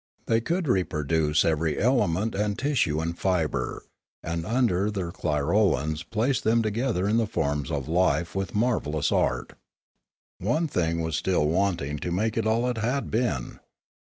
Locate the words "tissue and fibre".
2.57-3.83